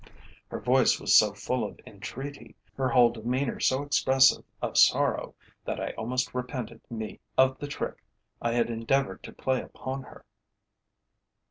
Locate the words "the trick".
7.59-8.03